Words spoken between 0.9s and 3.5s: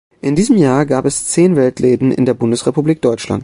es zehn Weltläden in der Bundesrepublik Deutschland.